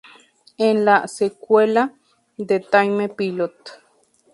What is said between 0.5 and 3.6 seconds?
Es la secuela de "Time Pilot".